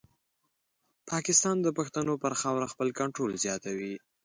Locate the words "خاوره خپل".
2.41-2.89